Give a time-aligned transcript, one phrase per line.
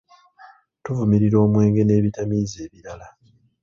[0.83, 3.07] Tuvumirira omwenge n'ebitamiiza ebirala.